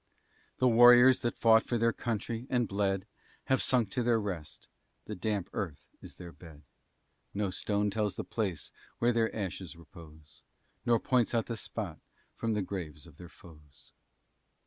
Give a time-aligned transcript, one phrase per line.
[0.57, 3.05] The warriors that fought for their country, and bled,
[3.43, 4.67] Have sunk to their rest;
[5.05, 6.63] the damp earth is their bed;
[7.35, 10.41] No stone tells the place where their ashes repose,
[10.87, 11.99] Nor points out the spot
[12.35, 13.93] from the graves of their foes.